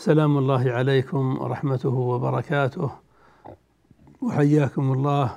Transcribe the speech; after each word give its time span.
سلام 0.00 0.38
الله 0.38 0.72
عليكم 0.72 1.38
ورحمته 1.40 1.88
وبركاته. 1.88 2.90
وحياكم 4.22 4.92
الله 4.92 5.32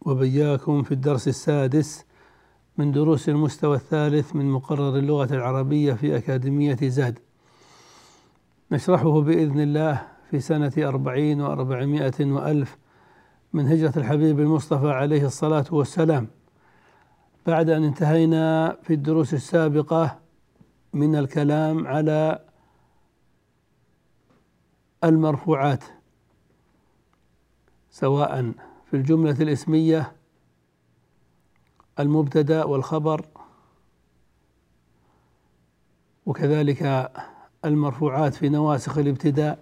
وبياكم 0.00 0.82
في 0.82 0.92
الدرس 0.92 1.28
السادس 1.28 2.04
من 2.78 2.92
دروس 2.92 3.28
المستوى 3.28 3.76
الثالث 3.76 4.36
من 4.36 4.50
مقرر 4.50 4.96
اللغة 4.96 5.34
العربية 5.34 5.92
في 5.92 6.16
أكاديمية 6.16 6.76
زاد 6.82 7.18
نشرحه 8.72 9.20
بإذن 9.20 9.60
الله 9.60 10.02
في 10.30 10.40
سنة 10.40 10.72
أربعين 10.78 11.40
وأربعمائة 11.40 12.32
وألف 12.32 12.78
من 13.52 13.66
هجرة 13.66 13.92
الحبيب 13.96 14.40
المصطفى 14.40 14.90
عليه 14.90 15.26
الصلاة 15.26 15.66
والسلام. 15.70 16.26
بعد 17.46 17.70
أن 17.70 17.84
انتهينا 17.84 18.76
في 18.82 18.94
الدروس 18.94 19.34
السابقة 19.34 20.18
من 20.94 21.16
الكلام 21.16 21.86
على 21.86 22.49
المرفوعات 25.04 25.84
سواء 27.90 28.52
في 28.90 28.96
الجملة 28.96 29.36
الاسمية 29.40 30.12
المبتدأ 31.98 32.64
والخبر 32.64 33.26
وكذلك 36.26 37.10
المرفوعات 37.64 38.34
في 38.34 38.48
نواسخ 38.48 38.98
الابتداء. 38.98 39.58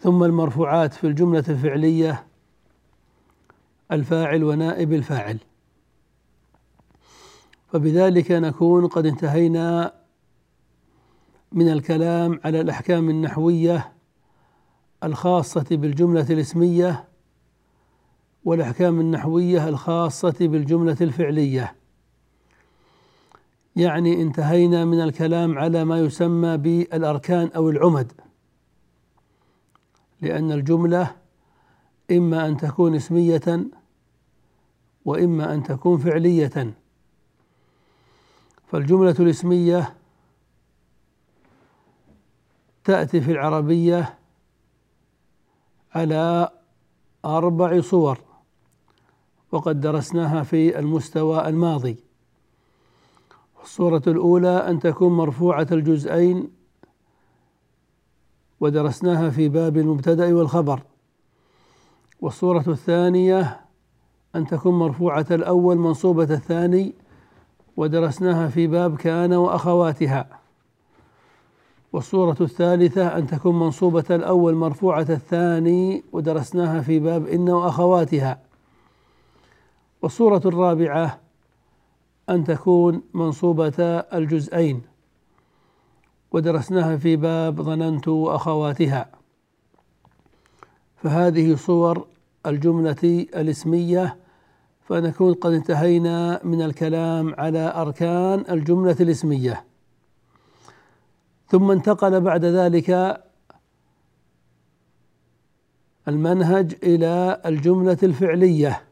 ثم 0.00 0.24
المرفوعات 0.24 0.92
في 0.92 1.06
الجملة 1.06 1.44
الفعلية 1.48 2.26
الفاعل 3.92 4.44
ونائب 4.44 4.92
الفاعل. 4.92 5.38
فبذلك 7.72 8.30
نكون 8.30 8.86
قد 8.86 9.06
انتهينا 9.06 10.01
من 11.54 11.68
الكلام 11.68 12.40
على 12.44 12.60
الأحكام 12.60 13.10
النحوية 13.10 13.92
الخاصة 15.04 15.66
بالجملة 15.70 16.26
الاسمية 16.30 17.08
والأحكام 18.44 19.00
النحوية 19.00 19.68
الخاصة 19.68 20.34
بالجملة 20.40 20.96
الفعلية. 21.00 21.74
يعني 23.76 24.22
انتهينا 24.22 24.84
من 24.84 25.00
الكلام 25.00 25.58
على 25.58 25.84
ما 25.84 25.98
يسمى 25.98 26.56
بالأركان 26.56 27.50
أو 27.56 27.70
العمد 27.70 28.12
لأن 30.20 30.52
الجملة 30.52 31.16
إما 32.10 32.48
أن 32.48 32.56
تكون 32.56 32.94
اسمية 32.94 33.66
وإما 35.04 35.54
أن 35.54 35.62
تكون 35.62 35.98
فعلية. 35.98 36.74
فالجملة 38.66 39.16
الاسمية 39.20 39.94
تأتي 42.84 43.20
في 43.20 43.32
العربية 43.32 44.18
على 45.94 46.50
أربع 47.24 47.80
صور 47.80 48.18
وقد 49.52 49.80
درسناها 49.80 50.42
في 50.42 50.78
المستوى 50.78 51.48
الماضي. 51.48 51.96
الصورة 53.62 54.02
الأولى 54.06 54.68
أن 54.68 54.80
تكون 54.80 55.12
مرفوعة 55.12 55.66
الجزئين 55.72 56.50
ودرسناها 58.60 59.30
في 59.30 59.48
باب 59.48 59.76
المبتدأ 59.76 60.34
والخبر. 60.34 60.82
والصورة 62.20 62.64
الثانية 62.68 63.60
أن 64.36 64.46
تكون 64.46 64.78
مرفوعة 64.78 65.26
الأول 65.30 65.76
منصوبة 65.76 66.34
الثاني 66.34 66.94
ودرسناها 67.76 68.48
في 68.48 68.66
باب 68.66 68.96
كان 68.96 69.32
وأخواتها. 69.32 70.41
والصورة 71.92 72.36
الثالثة 72.40 73.18
أن 73.18 73.26
تكون 73.26 73.58
منصوبة 73.58 74.04
الأول 74.10 74.54
مرفوعة 74.54 75.06
الثاني 75.10 76.04
ودرسناها 76.12 76.80
في 76.80 76.98
باب 76.98 77.26
إن 77.26 77.48
وأخواتها. 77.48 78.40
والصورة 80.02 80.42
الرابعة 80.46 81.18
أن 82.30 82.44
تكون 82.44 83.02
منصوبة 83.14 83.74
الجزئين 84.12 84.82
ودرسناها 86.32 86.96
في 86.96 87.16
باب 87.16 87.62
ظننت 87.62 88.08
واخواتها 88.08 89.10
فهذه 90.96 91.56
صور 91.56 92.06
الجملة 92.46 93.26
الاسمية 93.36 94.16
فنكون 94.88 95.34
قد 95.34 95.52
انتهينا 95.52 96.40
من 96.44 96.62
الكلام 96.62 97.34
على 97.38 97.72
أركان 97.76 98.44
الجملة 98.50 98.96
الاسمية. 99.00 99.64
ثم 101.52 101.70
انتقل 101.70 102.20
بعد 102.20 102.44
ذلك 102.44 103.20
المنهج 106.08 106.74
إلى 106.82 107.42
الجملة 107.46 107.98
الفعلية. 108.02 108.82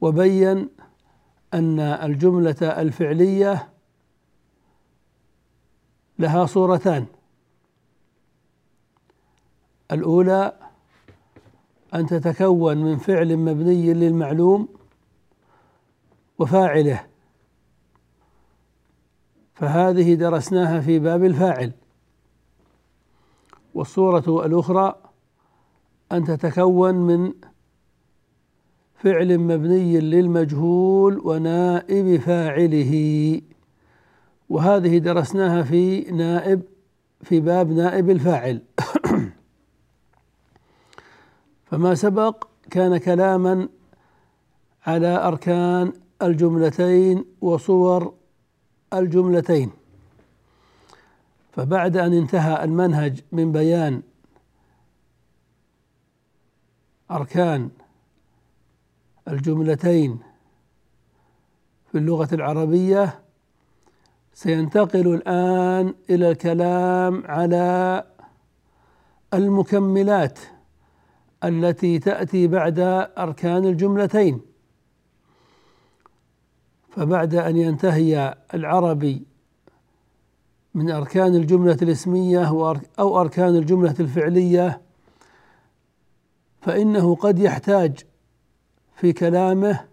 وبين 0.00 0.68
أن 1.54 1.80
الجملة 1.80 2.56
الفعلية 2.62 3.68
لها 6.18 6.46
صورتان. 6.46 7.06
الأولى 9.92 10.70
أن 11.94 12.06
تتكون 12.06 12.76
من 12.76 12.96
فعل 12.96 13.36
مبني 13.36 13.94
للمعلوم 13.94 14.68
وفاعله. 16.38 17.06
فهذه 19.54 20.14
درسناها 20.14 20.80
في 20.80 20.98
باب 20.98 21.24
الفاعل. 21.24 21.72
والصورة 23.74 24.46
الأخرى 24.46 24.94
أن 26.12 26.24
تتكون 26.24 26.94
من 26.94 27.32
فعل 28.94 29.38
مبني 29.38 30.00
للمجهول 30.00 31.20
ونائب 31.24 32.20
فاعله. 32.20 33.40
وهذه 34.48 34.98
درسناها 34.98 35.62
في 35.62 36.00
نائب 36.00 36.62
في 37.22 37.40
باب 37.40 37.72
نائب 37.72 38.10
الفاعل. 38.10 38.62
فما 41.70 41.94
سبق 41.94 42.44
كان 42.70 42.96
كلاما 42.96 43.68
على 44.86 45.26
أركان 45.26 45.92
الجملتين 46.22 47.24
وصور 47.40 48.14
الجملتين. 48.98 49.70
فبعد 51.52 51.96
أن 51.96 52.12
انتهى 52.12 52.64
المنهج 52.64 53.20
من 53.32 53.52
بيان 53.52 54.02
أركان 57.10 57.70
الجملتين 59.28 60.18
في 61.92 61.98
اللغة 61.98 62.28
العربية 62.32 63.20
سينتقل 64.34 65.14
الآن 65.14 65.94
إلى 66.10 66.30
الكلام 66.30 67.22
على 67.26 68.04
المكملات 69.34 70.38
التي 71.44 71.98
تأتي 71.98 72.46
بعد 72.46 72.78
أركان 73.18 73.64
الجملتين. 73.64 74.40
فبعد 76.96 77.34
أن 77.34 77.56
ينتهي 77.56 78.34
العربي 78.54 79.22
من 80.74 80.90
أركان 80.90 81.34
الجملة 81.34 81.78
الاسمية 81.82 82.48
أو 82.98 83.20
أركان 83.20 83.56
الجملة 83.56 83.94
الفعلية 84.00 84.80
فإنه 86.60 87.14
قد 87.14 87.38
يحتاج 87.38 87.98
في 88.96 89.12
كلامه 89.12 89.84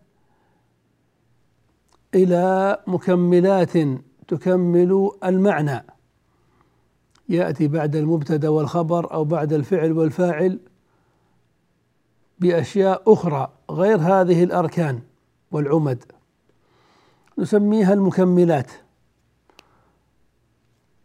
إلى 2.16 2.78
مكملات 2.88 3.74
تكمل 4.28 5.12
المعنى. 5.24 5.86
يأتي 7.30 7.68
بعد 7.68 7.96
المبتدأ 7.96 8.50
والخبر 8.50 9.14
أو 9.14 9.24
بعد 9.24 9.54
الفعل 9.54 9.92
والفاعل 9.92 10.60
بأشياء 12.40 13.14
أخرى 13.14 13.52
غير 13.72 13.98
هذه 13.98 14.44
الأركان 14.44 15.02
والعمد. 15.52 16.04
نسميها 17.38 17.94
المكملات. 17.94 18.72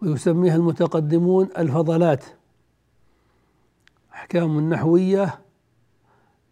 ويسميها 0.02 0.56
المتقدمون 0.56 1.48
الفضلات. 1.58 2.24
أحكام 4.12 4.70
نحوية 4.74 5.38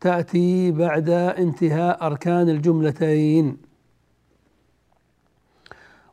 تأتي 0.00 0.70
بعد 0.70 1.10
انتهاء 1.10 2.06
أركان 2.06 2.48
الجملتين. 2.48 3.56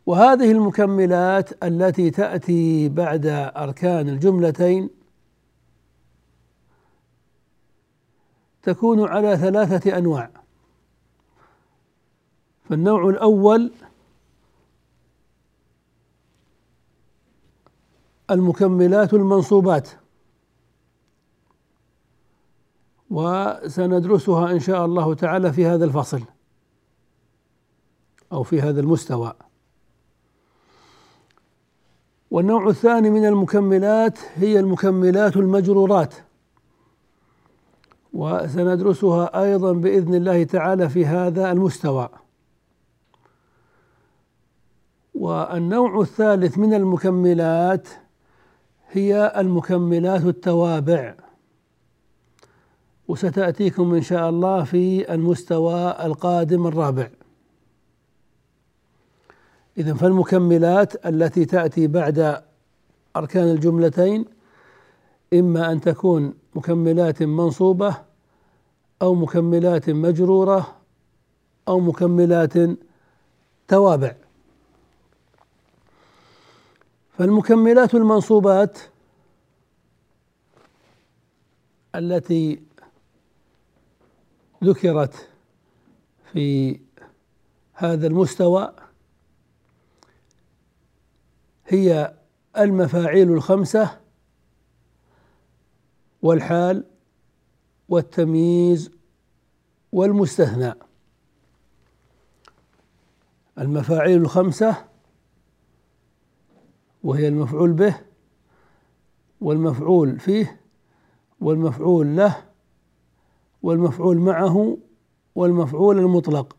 وهذه 0.05 0.51
المكملات 0.51 1.63
التي 1.63 2.09
تأتي 2.09 2.89
بعد 2.89 3.25
أركان 3.55 4.09
الجملتين 4.09 4.89
تكون 8.63 9.07
على 9.07 9.37
ثلاثة 9.37 9.97
أنواع. 9.97 10.40
فالنوع 12.71 13.09
الأول 13.09 13.71
المكملات 18.31 19.13
المنصوبات. 19.13 19.89
وسندرسها 23.09 24.51
إن 24.51 24.59
شاء 24.59 24.85
الله 24.85 25.13
تعالى 25.13 25.53
في 25.53 25.65
هذا 25.65 25.85
الفصل 25.85 26.21
أو 28.31 28.43
في 28.43 28.61
هذا 28.61 28.81
المستوى. 28.81 29.33
والنوع 32.31 32.67
الثاني 32.67 33.09
من 33.09 33.25
المكملات 33.25 34.19
هي 34.35 34.59
المكملات 34.59 35.37
المجرورات. 35.37 36.13
وسندرسها 38.13 39.43
أيضا 39.43 39.73
بإذن 39.73 40.15
الله 40.15 40.43
تعالى 40.43 40.89
في 40.89 41.05
هذا 41.05 41.51
المستوى. 41.51 42.09
والنوع 45.21 46.01
الثالث 46.01 46.57
من 46.57 46.73
المكملات 46.73 47.87
هي 48.89 49.33
المكملات 49.37 50.25
التوابع. 50.25 51.15
وستأتيكم 53.07 53.93
إن 53.93 54.01
شاء 54.01 54.29
الله 54.29 54.63
في 54.63 55.13
المستوى 55.13 56.05
القادم 56.05 56.67
الرابع. 56.67 57.09
إذا 59.77 59.93
فالمكملات 59.93 61.05
التي 61.05 61.45
تأتي 61.45 61.87
بعد 61.87 62.41
أركان 63.15 63.47
الجملتين 63.47 64.25
إما 65.33 65.71
أن 65.71 65.81
تكون 65.81 66.33
مكملات 66.55 67.23
منصوبة 67.23 67.95
أو 69.01 69.15
مكملات 69.15 69.89
مجرورة 69.89 70.75
أو 71.67 71.79
مكملات 71.79 72.53
توابع. 73.67 74.20
فالمكملات 77.21 77.95
المنصوبات 77.95 78.79
التي 81.95 82.63
ذكرت 84.63 85.29
في 86.33 86.79
هذا 87.73 88.07
المستوى 88.07 88.73
هي 91.67 92.13
المفاعيل 92.57 93.31
الخمسة 93.31 93.99
والحال 96.21 96.83
والتمييز 97.89 98.91
والمستثنى. 99.91 100.73
المفاعيل 103.57 104.21
الخمسة 104.21 104.90
وهي 107.03 107.27
المفعول 107.27 107.73
به 107.73 107.95
والمفعول 109.41 110.19
فيه 110.19 110.61
والمفعول 111.41 112.17
له 112.17 112.43
والمفعول 113.63 114.17
معه 114.17 114.77
والمفعول 115.35 115.99
المطلق. 115.99 116.55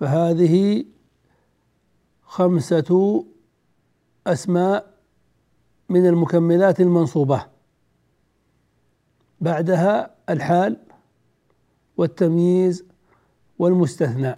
فهذه 0.00 0.84
خمسة 2.22 3.24
أسماء 4.26 4.94
من 5.88 6.06
المكملات 6.06 6.80
المنصوبة. 6.80 7.46
بعدها 9.40 10.14
الحال 10.28 10.76
والتمييز 11.96 12.84
والمستثنى. 13.58 14.36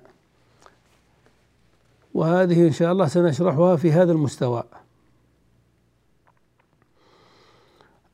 وهذه 2.14 2.66
إن 2.66 2.72
شاء 2.72 2.92
الله 2.92 3.06
سنشرحها 3.06 3.76
في 3.76 3.92
هذا 3.92 4.12
المستوى. 4.12 4.64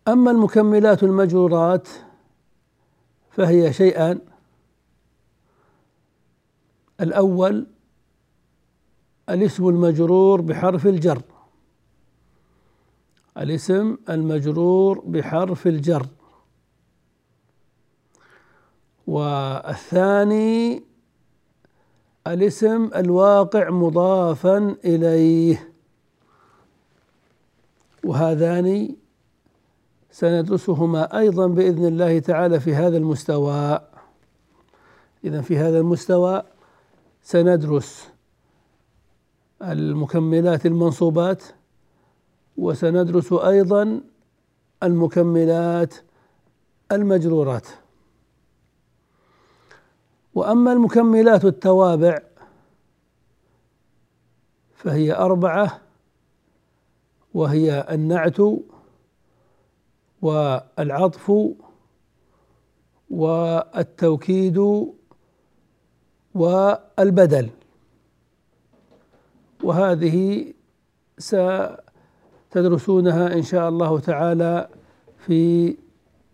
أما 0.08 0.30
المكملات 0.30 1.02
المجرورات 1.02 1.88
فهي 3.30 3.72
شيئان 3.72 4.20
الأول 7.00 7.66
الاسم 9.28 9.68
المجرور 9.68 10.40
بحرف 10.40 10.86
الجر. 10.86 11.22
الاسم 13.38 13.96
المجرور 14.08 15.00
بحرف 15.00 15.66
الجر. 15.66 16.06
والثاني 19.06 20.84
الاسم 22.26 22.90
الواقع 22.94 23.70
مضافا 23.70 24.76
إليه. 24.84 25.72
وهذان 28.04 28.96
سندرسهما 30.16 31.18
أيضا 31.18 31.46
بإذن 31.46 31.86
الله 31.86 32.18
تعالى 32.18 32.60
في 32.60 32.74
هذا 32.74 32.96
المستوى. 32.96 33.80
اذا 35.24 35.40
في 35.40 35.58
هذا 35.58 35.78
المستوى 35.78 36.42
سندرس 37.22 38.08
المكملات 39.62 40.66
المنصوبات 40.66 41.42
وسندرس 42.56 43.32
أيضا 43.32 44.00
المكملات 44.82 45.94
المجرورات. 46.92 47.66
وأما 50.34 50.72
المكملات 50.72 51.44
التوابع 51.44 52.18
فهي 54.74 55.12
أربعة 55.12 55.80
وهي 57.34 57.86
النعت 57.90 58.40
والعطف 60.22 61.32
والتوكيد 63.10 64.58
والبدل. 66.34 67.50
وهذه 69.62 70.46
ستدرسونها 72.48 73.34
إن 73.34 73.42
شاء 73.42 73.68
الله 73.68 74.00
تعالى 74.00 74.68
في 75.18 75.76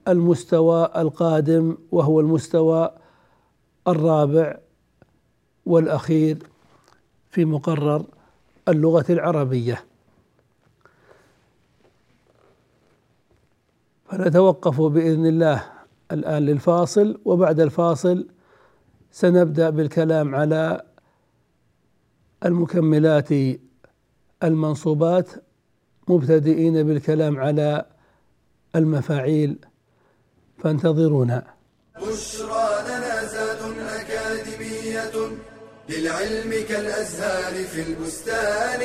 المستوى 0.09 0.91
القادم 0.97 1.77
وهو 1.93 2.21
المستوى 2.21 2.91
الرابع 3.89 4.59
والأخير 5.67 6.39
في 7.31 7.45
مقرر 7.45 8.05
اللغة 8.69 9.05
العربية. 9.11 9.85
فنتوقف 14.13 14.81
بإذن 14.81 15.27
الله 15.27 15.65
الآن 16.13 16.47
للفاصل 16.47 17.21
وبعد 17.25 17.61
الفاصل 17.61 18.27
سنبدأ 19.13 19.71
بالكلام 19.71 20.35
على 20.35 20.83
المكملات 22.45 23.29
المنصوبات 24.43 25.29
مبتدئين 26.09 26.83
بالكلام 26.83 27.41
على 27.41 27.85
المفاعيل. 28.77 29.59
فانتظرونا. 30.59 31.45
بشرى 31.97 32.69
لنا 32.89 33.25
زاد 33.25 33.59
أكاديمية 33.79 35.13
للعلم 35.89 36.67
كالأزهار 36.69 37.55
في 37.65 37.83
البستان. 37.89 38.81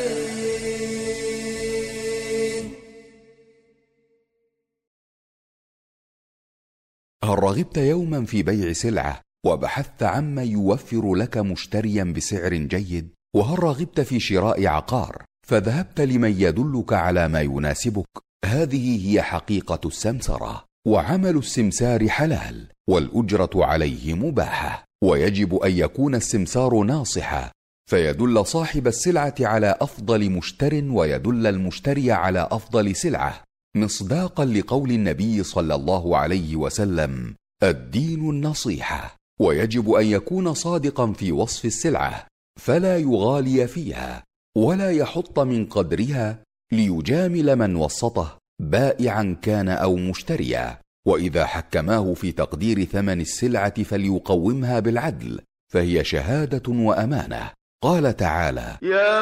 هل 7.24 7.44
رغبت 7.44 7.78
يوما 7.78 8.26
في 8.26 8.44
بيع 8.44 8.74
سلعة 8.74 9.22
وبحثت 9.46 10.04
عما 10.04 10.44
يوفر 10.44 11.16
لك 11.16 11.38
مشتريا 11.38 12.04
بسعر 12.04 12.54
جيد؟ 12.56 13.10
وهل 13.36 13.64
رغبت 13.64 14.02
في 14.02 14.20
شراء 14.20 14.68
عقار 14.68 15.24
فذهبت 15.48 16.02
لمن 16.02 16.42
يدلك 16.42 16.94
على 16.94 17.28
ما 17.28 17.42
يناسبك؟ 17.42 18.08
هذه 18.46 19.10
هي 19.10 19.22
حقيقة 19.22 19.80
السمسرة 19.86 20.66
وعمل 20.88 21.38
السمسار 21.38 22.10
حلال 22.10 22.68
والأجرة 22.90 23.50
عليه 23.56 24.14
مباحة 24.14 24.86
ويجب 25.04 25.56
أن 25.56 25.72
يكون 25.72 26.16
السمسار 26.16 26.84
ناصحا. 26.84 27.52
فيدل 27.90 28.46
صاحب 28.46 28.88
السلعة 28.88 29.36
على 29.40 29.76
أفضل 29.82 30.30
مشتر 30.30 30.84
ويدل 30.84 31.48
المشتري 31.48 32.12
على 32.12 32.48
أفضل 32.52 32.96
سلعة. 32.96 33.47
مصداقا 33.80 34.46
لقول 34.46 34.92
النبي 34.92 35.44
صلى 35.44 35.76
الله 35.76 36.18
عليه 36.18 36.56
وسلم 36.56 37.36
الدين 37.64 38.30
النصيحة 38.30 39.16
ويجب 39.40 39.92
أن 39.92 40.06
يكون 40.06 40.54
صادقا 40.54 41.14
في 41.14 41.32
وصف 41.32 41.66
السلعة 41.66 42.28
فلا 42.60 42.98
يغالي 42.98 43.68
فيها 43.68 44.24
ولا 44.58 44.92
يحط 44.92 45.40
من 45.40 45.66
قدرها 45.66 46.40
ليجامل 46.72 47.56
من 47.56 47.76
وسطه 47.76 48.38
بائعا 48.62 49.38
كان 49.42 49.70
أو 49.70 49.96
مشتريا 49.96 50.80
وإذا 51.08 51.46
حكماه 51.46 52.14
في 52.14 52.32
تقدير 52.32 52.84
ثمن 52.84 53.22
السلعة 53.22 53.84
فليقومها 53.84 54.80
بالعدل 54.80 55.40
فهي 55.74 56.04
شهادة 56.04 56.72
وأمانة. 56.72 57.52
قال 57.84 58.18
تعالى 58.18 58.78
يا 58.82 59.18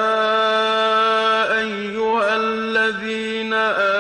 أيها 1.59 2.35
الذين 2.37 3.53
آمنوا 3.53 3.94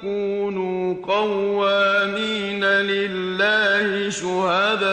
كونوا 0.00 0.94
قوامين 0.94 2.64
لله 2.64 4.10
شهداء 4.10 4.92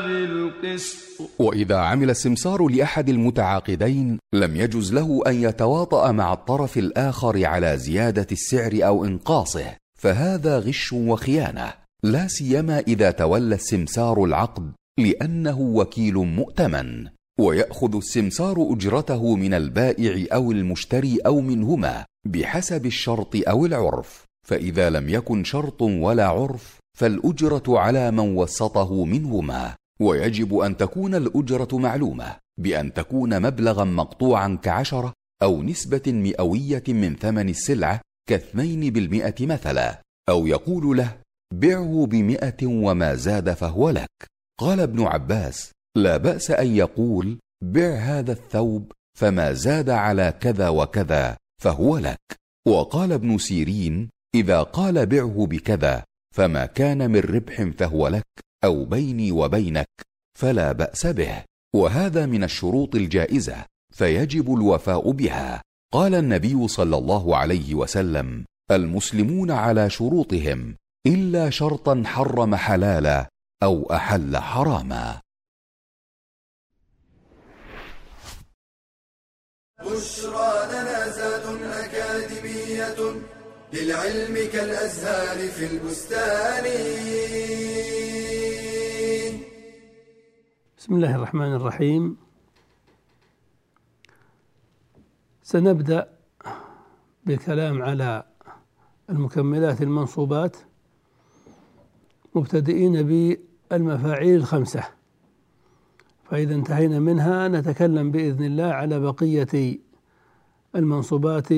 بالقسط. 0.00 0.96
واذا 1.38 1.76
عمل 1.76 2.10
السمسار 2.10 2.68
لاحد 2.68 3.08
المتعاقدين 3.08 4.18
لم 4.34 4.56
يجز 4.56 4.92
له 4.94 5.22
ان 5.26 5.42
يتواطا 5.42 6.12
مع 6.12 6.32
الطرف 6.32 6.78
الآخر 6.78 7.46
على 7.46 7.78
زياده 7.78 8.26
السعر 8.32 8.72
أو 8.86 9.04
انقاصه. 9.04 9.76
فهذا 9.98 10.58
غش 10.58 10.92
وخيانه. 10.92 11.72
لا 12.02 12.28
سيما 12.28 12.78
اذا 12.78 13.10
تولى 13.10 13.54
السمسار 13.54 14.24
العقد 14.24 14.72
لأنه 14.98 15.60
وكيل 15.60 16.14
مؤتمن. 16.14 17.15
ويأخذ 17.40 17.96
السمسار 17.96 18.72
أجرته 18.72 19.36
من 19.36 19.54
البائع 19.54 20.26
أو 20.34 20.52
المشتري 20.52 21.18
أو 21.26 21.40
منهما 21.40 22.04
بحسب 22.26 22.86
الشرط 22.86 23.36
أو 23.48 23.66
العرف. 23.66 24.24
فإذا 24.48 24.90
لم 24.90 25.08
يكن 25.08 25.44
شرط 25.44 25.82
ولا 25.82 26.26
عرف 26.26 26.78
فالأجرة 26.98 27.78
على 27.78 28.10
من 28.10 28.36
وسطه 28.36 29.04
منهما. 29.04 29.74
ويجب 30.00 30.58
أن 30.58 30.76
تكون 30.76 31.14
الأجرة 31.14 31.68
معلومة 31.72 32.36
بأن 32.60 32.92
تكون 32.92 33.42
مبلغا 33.42 33.84
مقطوعا 33.84 34.58
كعشرة 34.62 35.12
أو 35.42 35.62
نسبة 35.62 36.02
مئوية 36.06 36.82
من 36.88 37.16
ثمن 37.16 37.48
السلعة 37.48 38.00
كاثنين 38.28 38.92
بالمئة 38.92 39.46
مثلا. 39.46 40.02
أو 40.28 40.46
يقول 40.46 40.96
له 40.96 41.16
بعه 41.54 42.06
بمئة 42.10 42.66
وما 42.66 43.14
زاد 43.14 43.52
فهو 43.52 43.90
لك. 43.90 44.26
قال 44.60 44.80
ابن 44.80 45.02
عباس 45.02 45.72
لا 45.96 46.16
بأس 46.16 46.50
أن 46.50 46.76
يقول 46.76 47.38
بع 47.64 47.94
هذا 47.94 48.32
الثوب 48.32 48.92
فما 49.18 49.52
زاد 49.52 49.90
على 49.90 50.34
كذا 50.40 50.68
وكذا 50.68 51.36
فهو 51.62 51.98
لك. 51.98 52.20
وقال 52.68 53.12
ابن 53.12 53.38
سيرين 53.38 54.10
إذا 54.34 54.62
قال 54.62 55.06
بعه 55.06 55.46
بكذا 55.50 56.04
فما 56.34 56.66
كان 56.66 57.10
من 57.10 57.20
ربح 57.20 57.62
فهو 57.78 58.08
لك 58.08 58.26
أو 58.64 58.84
بيني 58.84 59.32
وبينك 59.32 59.88
فلا 60.38 60.72
بأس 60.72 61.06
به. 61.06 61.44
وهذا 61.74 62.26
من 62.26 62.44
الشروط 62.44 62.94
الجائزة 62.94 63.64
فيجب 63.94 64.54
الوفاء 64.54 65.10
بها. 65.10 65.62
قال 65.92 66.14
النبي 66.14 66.68
صلى 66.68 66.96
الله 66.96 67.36
عليه 67.36 67.74
وسلم 67.74 68.44
المسلمون 68.70 69.50
على 69.50 69.90
شروطهم 69.90 70.76
إلا 71.06 71.50
شرطا 71.50 72.02
حرم 72.06 72.54
حلالا 72.54 73.28
أو 73.62 73.92
أحل 73.92 74.36
حراما. 74.36 75.25
بشرى 79.86 80.66
لنا 80.72 81.08
زاد 81.08 81.62
أكاديمية 81.62 82.96
للعلم 83.72 84.34
كالأزهار 84.52 85.48
في 85.48 85.66
البستان. 85.66 86.64
بسم 90.78 90.94
الله 90.94 91.14
الرحمن 91.16 91.54
الرحيم. 91.54 92.16
سنبدأ 95.42 96.08
بالكلام 97.24 97.82
على 97.82 98.24
المكملات 99.10 99.82
المنصوبات 99.82 100.56
مبتدئين 102.34 103.02
بالمفاعيل 103.70 104.34
الخمسة. 104.34 104.95
فإذا 106.30 106.54
انتهينا 106.54 106.98
منها 106.98 107.48
نتكلم 107.48 108.10
بإذن 108.10 108.44
الله 108.44 108.64
على 108.64 109.00
بقية 109.00 109.78
المنصوبات 110.76 111.48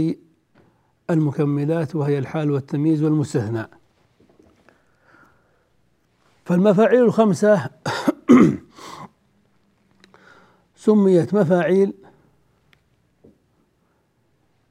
المكملات 1.10 1.96
وهي 1.96 2.18
الحال 2.18 2.50
والتمييز 2.50 3.02
والمستثنى. 3.02 3.66
فالمفاعيل 6.44 7.04
الخمسة 7.04 7.70
سميت 10.76 11.34
مفاعيل 11.34 11.94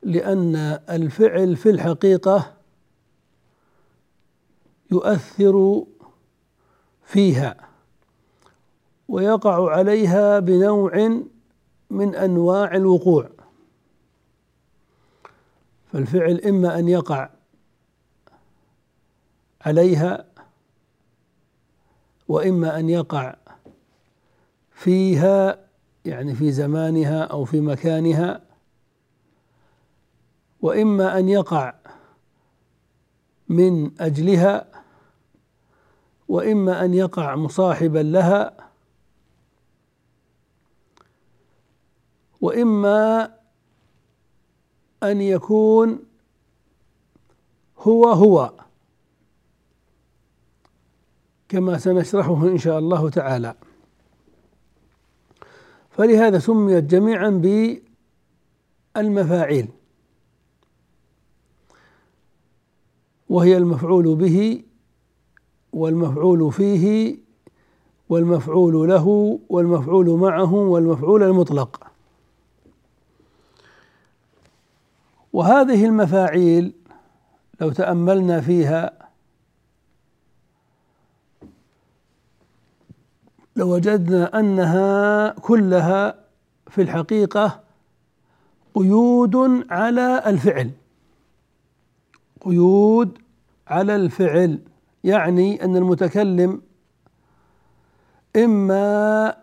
لأن 0.04 0.56
الفعل 0.90 1.56
في 1.56 1.70
الحقيقة 1.70 2.54
يؤثر 4.92 5.86
فيها. 7.04 7.68
ويقع 9.08 9.72
عليها 9.72 10.40
بنوع 10.40 11.22
من 11.90 12.16
أنواع 12.16 12.76
الوقوع. 12.76 13.30
فالفعل 15.94 16.42
إما 16.46 16.80
أن 16.80 16.88
يقع 16.88 17.30
عليها 19.62 20.26
وإما 22.28 22.80
أن 22.80 22.90
يقع 22.90 23.36
فيها 24.72 25.60
يعني 26.06 26.36
في 26.36 26.52
زمانها 26.52 27.24
أو 27.24 27.46
في 27.46 27.62
مكانها 27.62 28.42
وإما 30.62 31.20
أن 31.20 31.30
يقع 31.30 31.74
من 33.50 34.02
أجلها 34.02 34.66
وإما 36.28 36.86
أن 36.86 36.94
يقع 36.94 37.36
مصاحبا 37.36 38.00
لها 38.00 38.67
وإما 42.42 43.34
أن 45.04 45.22
يكون 45.22 46.00
هو 47.78 48.06
هو 48.06 48.54
كما 51.50 51.78
سنشرحه 51.78 52.48
إن 52.48 52.58
شاء 52.58 52.80
الله 52.80 53.10
تعالى. 53.10 53.56
فلهذا 55.92 56.40
سميت 56.40 56.84
جميعا 56.84 57.30
بالمفاعيل 58.96 59.68
وهي 63.30 63.58
المفعول 63.58 64.16
به 64.16 64.64
والمفعول 65.74 66.52
فيه 66.52 67.18
والمفعول 68.10 68.90
له 68.90 69.40
والمفعول 69.50 70.10
معه 70.10 70.54
والمفعول 70.54 71.24
المطلق. 71.24 71.88
وهذه 75.38 75.86
المفاعيل 75.86 76.74
لو 77.62 77.72
تأملنا 77.72 78.42
فيها 78.42 79.10
لوجدنا 83.56 84.40
أنها 84.40 85.30
كلها 85.30 86.16
في 86.68 86.82
الحقيقة 86.82 87.64
قيود 88.76 89.66
على 89.70 90.24
الفعل. 90.26 90.72
قيود 92.42 93.18
على 93.68 93.96
الفعل 93.96 94.60
يعني 95.04 95.64
أن 95.64 95.76
المتكلم 95.76 96.62
إما 98.36 99.38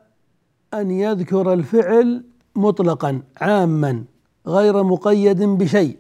أن 0.75 0.91
يذكر 0.91 1.53
الفعل 1.53 2.25
مطلقا 2.57 3.23
عاما. 3.37 4.05
غير 4.47 4.83
مقيد 4.83 5.43
بشيء. 5.43 5.99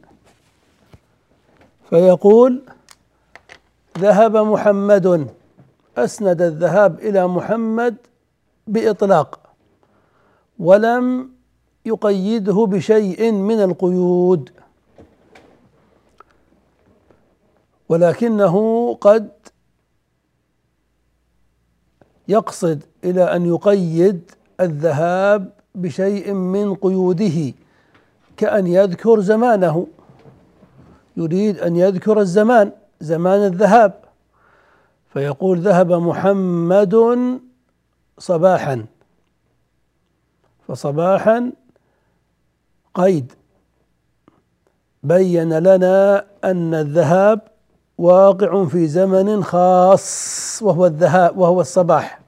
فيقول 1.90 2.62
ذهب 3.98 4.36
محمد 4.36 5.30
أسند 5.96 6.42
الذهاب 6.42 6.98
إلى 6.98 7.28
محمد 7.28 7.96
بإطلاق 8.66 9.40
ولم 10.58 11.30
يقيده 11.86 12.66
بشيء 12.66 13.32
من 13.32 13.62
القيود. 13.62 14.50
ولكنه 17.88 18.94
قد 18.94 19.30
يقصد 22.28 22.82
إلى 23.04 23.36
أن 23.36 23.46
يقيد 23.46 24.30
الذهاب 24.60 25.52
بشيء 25.74 26.32
من 26.32 26.74
قيوده. 26.74 27.52
كأن 28.36 28.66
يذكر 28.66 29.20
زمانه. 29.20 29.86
يريد 31.16 31.58
أن 31.58 31.76
يذكر 31.76 32.20
الزمان 32.20 32.72
زمان 33.00 33.46
الذهاب. 33.46 33.92
فيقول 35.12 35.58
ذهب 35.58 35.92
محمد 35.92 36.94
صباحا. 38.18 38.86
فصباحا 40.68 41.52
قيد. 42.94 43.32
بين 45.02 45.58
لنا 45.58 46.24
أن 46.44 46.74
الذهاب 46.74 47.40
واقع 47.98 48.64
في 48.64 48.86
زمن 48.86 49.44
خاص 49.44 50.58
وهو 50.62 50.86
الذهاب 50.86 51.38
وهو 51.38 51.60
الصباح. 51.60 52.23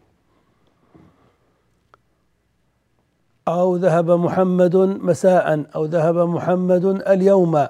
أو 3.49 3.77
ذهب 3.77 4.11
محمد 4.11 4.77
مساء 4.77 5.71
أو 5.75 5.85
ذهب 5.85 6.17
محمد 6.19 6.85
اليوم. 6.85 7.67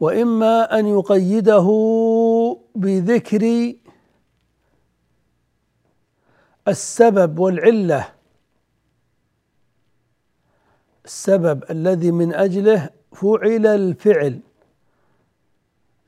وإما 0.00 0.78
أن 0.78 0.86
يقيده 0.86 1.66
بذكر 2.74 3.74
السبب 6.68 7.38
والعلة. 7.38 8.08
السبب 11.04 11.64
الذي 11.70 12.10
من 12.10 12.34
أجله 12.34 12.90
فعل 13.12 13.66
الفعل. 13.66 14.40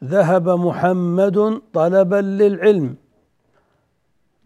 ذهب 0.04 0.48
محمد 0.48 1.62
طلبا 1.72 2.20
للعلم. 2.20 2.96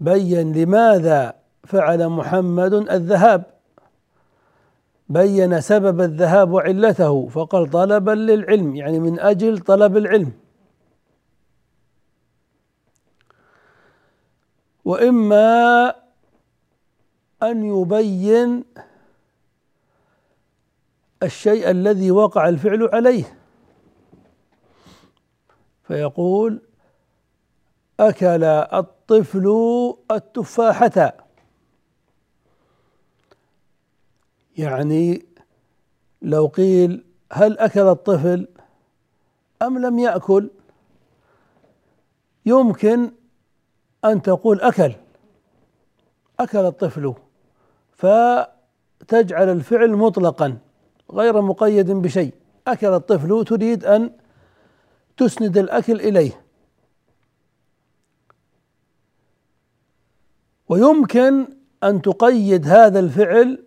بين 0.01 0.53
لماذا؟ 0.53 1.46
فعل 1.67 2.09
محمد 2.09 2.73
الذهاب. 2.73 3.45
بين 5.09 5.61
سبب 5.61 6.01
الذهاب 6.01 6.51
وعلته 6.53 7.29
فقال 7.29 7.71
طلبا 7.71 8.11
للعلم 8.11 8.77
يعني 8.77 8.99
من 8.99 9.21
أجل 9.21 9.59
طلب 9.59 9.97
العلم. 9.97 10.33
وإما 14.85 15.89
أن 17.43 17.65
يبين 17.65 18.65
الشيء 21.23 21.71
الذي 21.71 22.11
وقع 22.11 22.49
الفعل 22.49 22.89
عليه. 22.93 23.39
فيقول 25.83 26.63
أكل 28.01 28.45
الطفل 28.45 29.47
التفاحة. 30.11 31.26
يعني 34.59 35.27
لو 36.23 36.47
قيل 36.47 37.05
هل 37.33 37.59
أكل 37.59 37.81
الطفل 37.81 38.49
أم 39.63 39.79
لم 39.79 39.99
يأكل 39.99 40.51
يمكن 42.47 43.13
أن 44.05 44.23
تقول 44.23 44.61
أكل 44.61 44.93
أكل 46.41 46.59
الطفل 46.59 47.15
فتجعل 47.93 49.49
الفعل 49.49 49.91
مطلقا 49.91 50.59
غير 51.13 51.41
مقيد 51.43 51.91
بشيء. 51.91 52.35
أكل 52.67 52.87
الطفل 52.87 53.45
تريد 53.45 53.85
أن 53.85 54.11
تسند 55.17 55.59
الأكل 55.59 56.01
إليه. 56.01 56.45
ويمكن 60.69 61.49
أن 61.85 62.03
تقيد 62.03 62.67
هذا 62.69 62.99
الفعل 62.99 63.66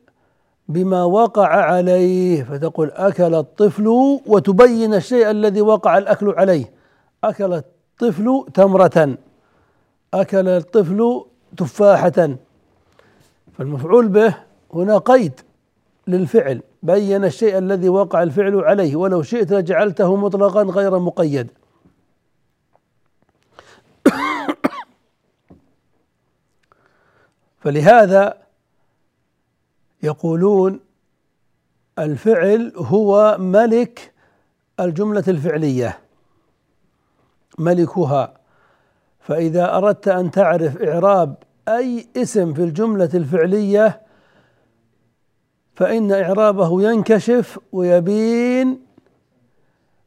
بما 0.70 1.04
وقع 1.04 1.48
عليه 1.48 2.44
فتقول 2.44 2.92
أكل 2.92 3.36
الطفل 3.36 3.88
وتبين 4.26 4.94
الشيء 4.94 5.30
الذي 5.32 5.62
وقع 5.62 5.98
الأكل 5.98 6.30
عليه. 6.38 6.72
أكل 7.24 7.54
الطفل 7.54 8.46
تمرة 8.54 9.18
أكل 10.14 10.48
الطفل 10.48 11.26
تفاحة. 11.58 12.30
فالمفعول 13.58 14.08
به 14.08 14.36
هنا 14.74 14.98
قيد 14.98 15.40
للفعل 16.08 16.62
بين 16.84 17.26
الشيء 17.26 17.58
الذي 17.58 17.90
وقع 17.90 18.24
الفعل 18.24 18.56
عليه 18.56 18.96
ولو 18.96 19.22
شئت 19.22 19.54
لجعلته 19.54 20.16
مطلقا 20.16 20.64
غير 20.64 21.00
مقيد. 21.00 21.52
فلهذا 27.62 28.49
يقولون 30.04 30.80
الفعل 32.00 32.74
هو 32.76 33.38
ملك 33.40 34.14
الجملة 34.80 35.24
الفعلية 35.28 36.00
ملكها. 37.58 38.34
فإذا 39.20 39.78
أردت 39.78 40.08
أن 40.08 40.32
تعرف 40.32 40.82
إعراب 40.82 41.36
أي 41.68 42.08
اسم 42.18 42.54
في 42.54 42.64
الجملة 42.64 43.10
الفعلية 43.14 44.02
فإن 45.76 46.12
إعرابه 46.12 46.82
ينكشف 46.82 47.60
ويبين 47.72 48.80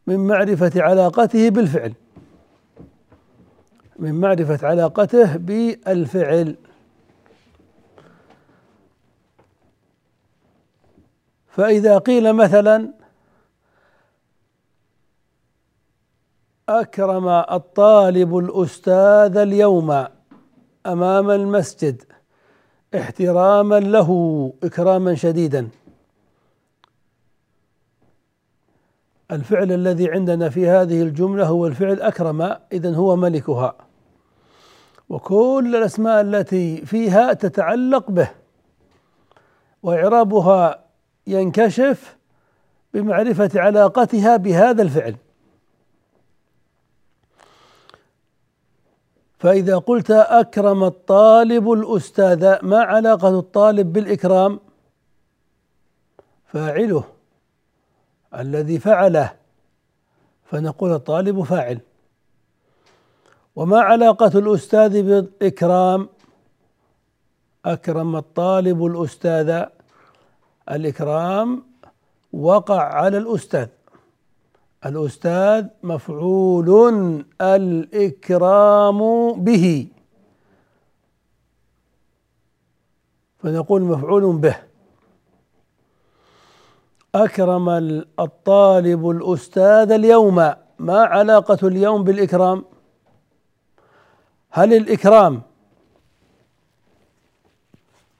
من 0.06 0.26
معرفة 0.26 0.72
علاقته 0.76 1.48
بالفعل 1.48 1.92
من 3.98 4.14
معرفة 4.14 4.68
علاقته 4.68 5.36
بالفعل. 5.36 6.56
فإذا 11.52 11.98
قيل 11.98 12.32
مثلا 12.32 12.94
أكرم 16.68 17.28
الطالب 17.28 18.38
الأستاذ 18.38 19.36
اليوم 19.36 20.06
أمام 20.86 21.30
المسجد 21.30 22.02
احتراما 22.94 23.80
له 23.80 24.52
إكراما 24.62 25.14
شديدا. 25.14 25.68
الفعل 29.30 29.72
الذي 29.72 30.10
عندنا 30.10 30.48
في 30.48 30.68
هذه 30.68 31.02
الجملة 31.02 31.46
هو 31.46 31.66
الفعل 31.66 32.00
أكرم 32.00 32.56
إذا 32.72 32.94
هو 32.94 33.16
ملكها. 33.16 33.74
وكل 35.08 35.76
الأسماء 35.76 36.20
التي 36.20 36.86
فيها 36.86 37.32
تتعلق 37.32 38.10
به 38.10 38.30
وإعرابها 39.82 40.81
ينكشف 41.26 42.16
بمعرفة 42.94 43.50
علاقتها 43.54 44.36
بهذا 44.36 44.82
الفعل. 44.82 45.16
فإذا 49.38 49.78
قلت 49.78 50.10
أكرم 50.10 50.84
الطالب 50.84 51.72
الأستاذ 51.72 52.64
ما 52.64 52.82
علاقة 52.82 53.38
الطالب 53.38 53.92
بالإكرام؟ 53.92 54.60
فاعله. 56.46 57.04
الذي 58.34 58.78
فعله. 58.78 59.32
فنقول 60.44 60.92
الطالب 60.92 61.42
فاعل. 61.42 61.80
وما 63.56 63.80
علاقة 63.80 64.38
الأستاذ 64.38 65.02
بالإكرام؟ 65.02 66.08
أكرم 67.64 68.16
الطالب 68.16 68.86
الأستاذ 68.86 69.64
الإكرام 70.70 71.64
وقع 72.32 72.82
على 72.82 73.18
الأستاذ. 73.18 73.68
الأستاذ 74.86 75.66
مفعول 75.82 76.68
الإكرام 77.40 79.00
به. 79.32 79.88
فنقول 83.38 83.82
مفعول 83.82 84.36
به. 84.36 84.56
أكرم 87.14 87.68
الطالب 88.20 89.10
الأستاذ 89.10 89.92
اليوم. 89.92 90.52
ما 90.78 90.98
علاقة 91.04 91.68
اليوم 91.68 92.04
بالإكرام؟ 92.04 92.64
هل 94.50 94.74
الإكرام 94.74 95.42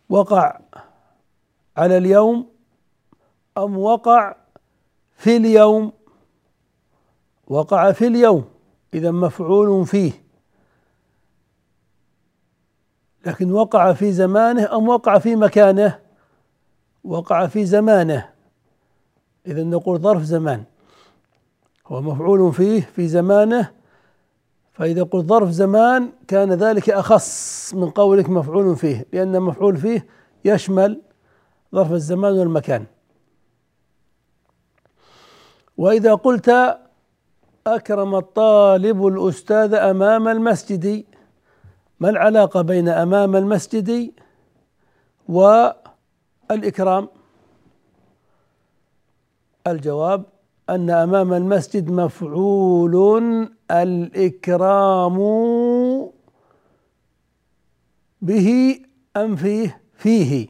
وقع 0.08 0.60
على 1.76 1.96
اليوم 1.96 2.46
أم 3.58 3.78
وقع 3.78 4.36
في 5.16 5.36
اليوم؟ 5.36 5.92
وقع 7.48 7.92
في 7.92 8.06
اليوم 8.06 8.44
إذا 8.94 9.10
مفعول 9.10 9.86
فيه. 9.86 10.12
لكن 13.26 13.52
وقع 13.52 13.92
في 13.92 14.12
زمانه 14.12 14.76
أم 14.76 14.88
وقع 14.88 15.18
في 15.18 15.36
مكانه؟ 15.36 15.98
وقع 17.04 17.46
في 17.46 17.64
زمانه. 17.64 18.28
إذا 19.46 19.62
نقول 19.62 19.98
ظرف 19.98 20.22
زمان. 20.22 20.64
هو 21.86 22.02
مفعول 22.02 22.52
فيه 22.52 22.80
في 22.80 23.08
زمانه 23.08 23.70
فإذا 24.72 25.02
قلت 25.02 25.26
ظرف 25.26 25.50
زمان 25.50 26.12
كان 26.28 26.52
ذلك 26.52 26.90
أخص 26.90 27.74
من 27.74 27.90
قولك 27.90 28.30
مفعول 28.30 28.76
فيه 28.76 29.06
لأن 29.12 29.40
مفعول 29.42 29.76
فيه 29.76 30.06
يشمل 30.44 31.00
ظرف 31.74 31.92
الزمان 31.92 32.32
والمكان. 32.32 32.86
وإذا 35.76 36.14
قلت 36.14 36.78
أكرم 37.66 38.14
الطالب 38.14 39.06
الأستاذ 39.06 39.74
أمام 39.74 40.28
المسجد 40.28 41.04
ما 42.00 42.10
العلاقة 42.10 42.62
بين 42.62 42.88
أمام 42.88 43.36
المسجد 43.36 44.12
والإكرام؟ 45.28 47.08
الجواب 49.66 50.24
أن 50.70 50.90
أمام 50.90 51.32
المسجد 51.32 51.90
مفعول 51.90 52.94
الإكرام 53.70 55.16
به 58.22 58.78
أم 59.16 59.36
فيه؟ 59.36 59.80
فيه. 59.96 60.48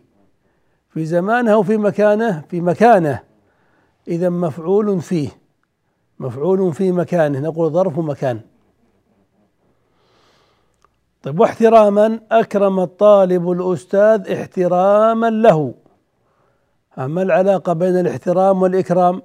في 0.95 1.05
زمانه 1.05 1.53
أو 1.53 1.63
في 1.63 1.77
مكانه 1.77 2.45
في 2.51 2.61
مكانه. 2.61 3.21
إذا 4.09 4.29
مفعول 4.29 5.01
فيه 5.01 5.29
مفعول 6.19 6.75
في 6.75 6.93
مكانه 6.93 7.41
نقول 7.41 7.73
ظرف 7.73 7.99
مكان. 7.99 8.41
طيب 11.23 11.41
واحتراما 11.41 12.21
أكرم 12.31 12.81
الطالب 12.81 13.51
الأستاذ 13.51 14.33
احتراما 14.33 15.31
له. 15.31 15.75
أما 16.99 17.23
العلاقة 17.23 17.73
بين 17.73 18.01
الاحترام 18.01 18.63
والإكرام؟ 18.63 19.23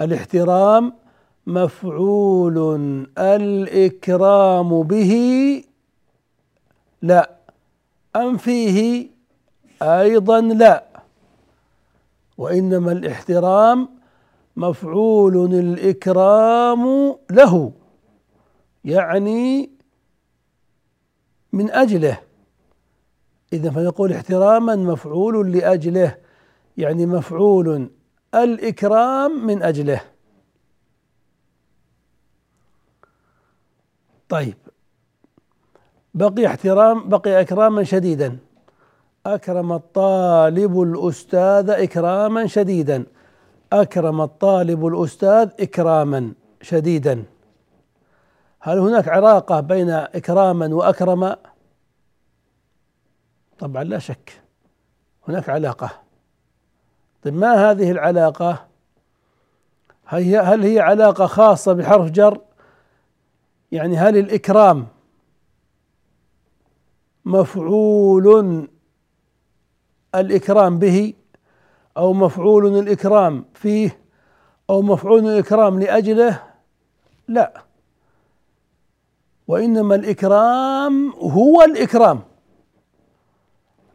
الاحترام 0.00 0.92
مفعول 1.46 2.58
الإكرام 3.18 4.82
به 4.82 5.12
لا 7.02 7.30
أم 8.16 8.36
فيه 8.36 9.08
أيضا 9.82 10.40
لا. 10.40 10.84
وإنما 12.38 12.92
الاحترام 12.92 13.88
مفعول 14.56 15.54
الإكرام 15.54 17.14
له 17.30 17.72
يعني 18.84 19.70
من 21.52 21.70
أجله. 21.70 22.18
إذا 23.52 23.70
فنقول 23.70 24.12
احتراما 24.12 24.76
مفعول 24.76 25.52
لأجله 25.52 26.16
يعني 26.76 27.06
مفعول 27.06 27.90
الإكرام 28.34 29.46
من 29.46 29.62
أجله. 29.62 30.00
طيب 34.28 34.56
بقي 36.14 36.46
احترام 36.46 37.08
بقي 37.08 37.40
إكراما 37.40 37.84
شديدا. 37.84 38.38
أكرم 39.26 39.72
الطالب 39.72 40.82
الأستاذ 40.82 41.70
إكراما 41.70 42.46
شديدا 42.46 43.06
أكرم 43.72 44.20
الطالب 44.20 44.86
الأستاذ 44.86 45.50
إكراما 45.60 46.32
شديدا 46.62 47.24
هل 48.60 48.78
هناك 48.78 49.08
علاقة 49.08 49.60
بين 49.60 49.90
إكراما 49.90 50.74
وأكرم؟ 50.74 51.36
طبعا 53.58 53.84
لا 53.84 53.98
شك 53.98 54.42
هناك 55.28 55.48
علاقة 55.48 55.90
طيب 57.22 57.34
ما 57.34 57.70
هذه 57.70 57.90
العلاقة؟ 57.90 58.66
هي 60.08 60.38
هل 60.38 60.62
هي 60.62 60.80
علاقة 60.80 61.26
خاصة 61.26 61.72
بحرف 61.72 62.10
جر؟ 62.10 62.40
يعني 63.72 63.96
هل 63.96 64.16
الإكرام 64.16 64.86
مفعول 67.24 68.68
الإكرام 70.20 70.78
به 70.78 71.14
أو 71.96 72.12
مفعول 72.12 72.78
الإكرام 72.78 73.44
فيه 73.54 73.98
أو 74.70 74.82
مفعول 74.82 75.26
الإكرام 75.26 75.80
لأجله 75.80 76.42
لا. 77.28 77.62
وإنما 79.48 79.94
الإكرام 79.94 81.12
هو 81.12 81.62
الإكرام. 81.62 82.20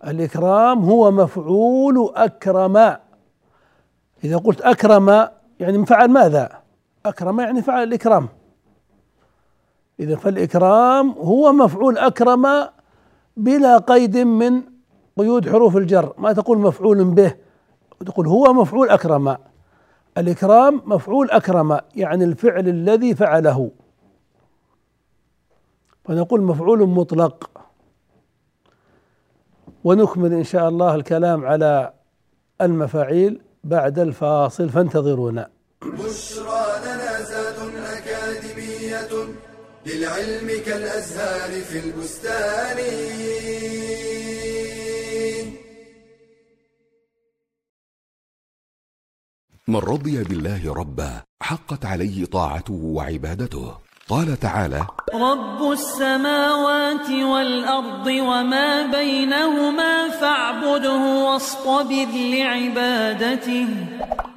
الإكرام 0.07 0.79
هو 0.79 1.11
مفعول 1.11 2.13
أكرم. 2.15 2.77
إذا 4.23 4.37
قلت 4.37 4.61
أكرم 4.61 5.27
يعني 5.59 5.85
فعل 5.85 6.09
ماذا؟ 6.09 6.61
أكرم 7.05 7.39
يعني 7.39 7.61
فعل 7.61 7.83
الإكرام. 7.83 8.29
إذا 9.99 10.15
فالإكرام 10.15 11.11
هو 11.11 11.51
مفعول 11.51 11.97
أكرم 11.97 12.67
بلا 13.37 13.77
قيد 13.77 14.17
من 14.17 14.72
قيود 15.17 15.49
حروف 15.49 15.77
الجر 15.77 16.13
ما 16.17 16.33
تقول 16.33 16.57
مفعول 16.57 17.03
به 17.03 17.35
تقول 18.05 18.27
هو 18.27 18.53
مفعول 18.53 18.89
أكرم. 18.89 19.37
الإكرام 20.17 20.81
مفعول 20.85 21.31
أكرم 21.31 21.79
يعني 21.95 22.23
الفعل 22.23 22.67
الذي 22.67 23.15
فعله. 23.15 23.71
فنقول 26.05 26.41
مفعول 26.41 26.89
مطلق. 26.89 27.49
ونكمل 29.83 30.33
إن 30.33 30.43
شاء 30.43 30.69
الله 30.69 30.95
الكلام 30.95 31.45
على 31.45 31.93
المفاعيل 32.61 33.41
بعد 33.63 33.99
الفاصل 33.99 34.69
فانتظرونا. 34.69 35.49
بشرى 35.81 36.65
لنا 36.85 37.21
زاد 37.21 37.55
أكاديمية 37.97 39.33
للعلم 39.85 40.47
كالأزهار 40.65 41.51
في 41.61 41.79
البستان. 41.79 42.77
من 49.67 49.75
رضي 49.75 50.23
بالله 50.23 50.73
ربا 50.73 51.21
حقت 51.43 51.85
عليه 51.85 52.25
طاعته 52.25 52.73
وعبادته. 52.73 53.73
قال 54.09 54.39
تعالى 54.39 54.87
رب 55.13 55.71
السماوات 55.71 57.09
والأرض 57.09 58.07
وما 58.07 58.91
بينهما 58.91 60.09
فاعبده 60.09 61.25
واصطبر 61.25 62.07
لعبادته. 62.15 63.67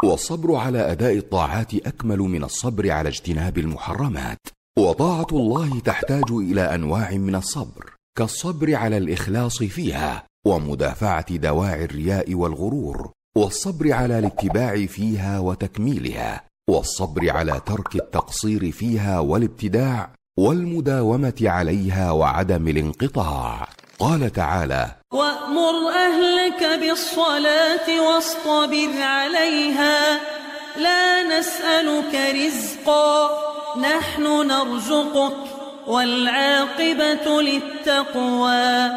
والصبر 0.04 0.54
على 0.54 0.92
أداء 0.92 1.16
الطاعات 1.16 1.74
أكمل 1.74 2.18
من 2.18 2.44
الصبر 2.44 2.90
على 2.90 3.08
اجتناب 3.08 3.58
المحرمات. 3.58 4.38
وطاعة 4.78 5.26
الله 5.32 5.80
تحتاج 5.80 6.30
إلى 6.30 6.74
أنواع 6.74 7.10
من 7.10 7.34
الصبر 7.34 7.94
كالصبر 8.18 8.74
على 8.74 8.96
الإخلاص 8.96 9.62
فيها 9.62 10.24
ومدافعة 10.46 11.36
دواعي 11.36 11.84
الرياء 11.84 12.34
والغرور 12.34 13.15
والصبر 13.36 13.92
على 13.92 14.18
الاتباع 14.18 14.86
فيها 14.86 15.38
وتكميلها 15.38 16.44
والصبر 16.70 17.30
على 17.30 17.60
ترك 17.66 17.94
التقصير 17.94 18.72
فيها 18.72 19.18
والابتداع 19.18 20.10
والمداومة 20.38 21.34
عليها 21.42 22.10
وعدم 22.10 22.68
الانقطاع. 22.68 23.68
قال 23.98 24.32
تعالى 24.32 24.86
وأمر 25.12 25.74
أهلك 25.88 26.80
بالصلاة 26.80 28.00
واصطبر 28.08 29.02
عليها 29.02 30.20
لا 30.76 31.38
نسألك 31.38 32.14
رزقا 32.14 33.28
نحن 33.80 34.22
نرزقك 34.22 35.36
والعاقبة 35.86 37.42
للتقوى. 37.42 38.90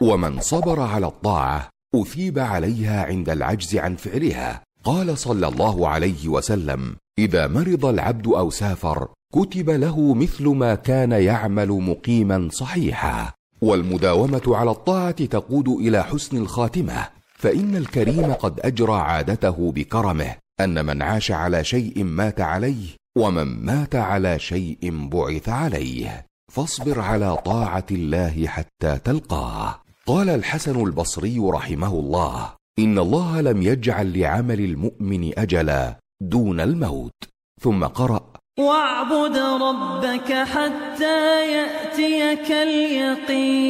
ومن 0.00 0.40
صبر 0.40 0.80
على 0.80 1.06
الطاعة 1.06 1.77
أثيب 1.94 2.38
عليها 2.38 3.04
عند 3.04 3.30
العجز 3.30 3.76
عن 3.76 3.96
فعلها. 3.96 4.62
قال 4.84 5.18
صلى 5.18 5.48
الله 5.48 5.88
عليه 5.88 6.28
وسلم 6.28 6.96
إذا 7.18 7.46
مرض 7.46 7.84
العبد 7.86 8.26
أو 8.26 8.50
سافر 8.50 9.08
كتب 9.34 9.70
له 9.70 10.14
مثل 10.14 10.48
ما 10.48 10.74
كان 10.74 11.12
يعمل 11.12 11.68
مقيما 11.68 12.48
صحيحا. 12.52 13.32
والمداومة 13.62 14.42
على 14.46 14.70
الطاعة 14.70 15.24
تقود 15.24 15.68
إلى 15.68 16.04
حسن 16.04 16.36
الخاتمة. 16.36 17.08
فإن 17.38 17.76
الكريم 17.76 18.32
قد 18.32 18.60
أجرى 18.60 18.92
عادته 18.92 19.72
بكرمه 19.72 20.34
أن 20.60 20.86
من 20.86 21.02
عاش 21.02 21.30
على 21.30 21.64
شيء 21.64 22.04
مات 22.04 22.40
عليه 22.40 22.86
ومن 23.18 23.64
مات 23.64 23.94
على 23.96 24.38
شيء 24.38 25.08
بعث 25.08 25.48
عليه. 25.48 26.26
فاصبر 26.52 27.00
على 27.00 27.36
طاعة 27.36 27.86
الله 27.90 28.46
حتى 28.46 28.98
تلقاه. 29.04 29.80
قال 30.08 30.28
الحسن 30.28 30.80
البصري 30.80 31.38
رحمه 31.38 31.92
الله 31.92 32.54
إن 32.78 32.98
الله 32.98 33.40
لم 33.40 33.62
يجعل 33.62 34.20
لعمل 34.20 34.60
المؤمن 34.60 35.38
أجلا 35.38 35.96
دون 36.20 36.60
الموت. 36.60 37.12
ثم 37.60 37.84
قرأ 37.84 38.32
واعبد 38.58 39.36
ربك 39.36 40.32
حتى 40.32 41.52
يأتيك 41.52 42.52
اليقين. 42.52 43.68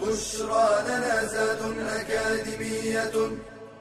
بشرى 0.00 0.68
لنا 0.88 1.24
زاد 1.24 1.62
أكاديمية. 1.78 3.16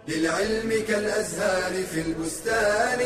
للعلم 0.08 0.70
كالأزهار 0.88 1.84
في 1.84 2.02
البستان. 2.02 3.00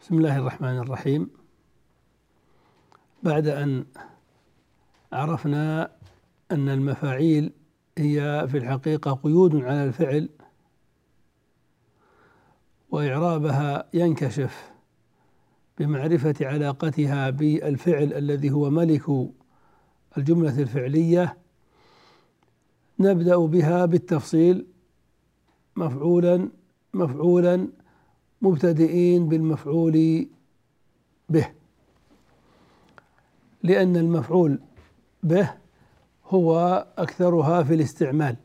بسم 0.00 0.18
الله 0.18 0.38
الرحمن 0.38 0.78
الرحيم. 0.78 1.30
بعد 3.22 3.46
أن 3.46 3.86
عرفنا 5.12 5.92
أن 6.52 6.68
المفاعيل 6.68 7.52
هي 7.98 8.46
في 8.50 8.58
الحقيقة 8.58 9.12
قيود 9.12 9.56
على 9.56 9.84
الفعل 9.84 10.28
وإعرابها 12.90 13.88
ينكشف 13.94 14.70
بمعرفة 15.78 16.34
علاقتها 16.40 17.30
بالفعل 17.30 18.12
الذي 18.12 18.50
هو 18.50 18.70
ملك 18.70 19.30
الجملة 20.18 20.62
الفعلية 20.62 21.36
نبدأ 23.00 23.36
بها 23.36 23.84
بالتفصيل. 23.86 24.66
مفعولا 25.76 26.48
مفعولا 26.94 27.68
مبتدئين 28.42 29.28
بالمفعول 29.28 30.26
به. 31.28 31.48
لأن 33.62 33.96
المفعول 33.96 34.58
به 35.22 35.54
هو 36.26 36.86
أكثرها 36.98 37.62
في 37.62 37.74
الاستعمال. 37.74 38.36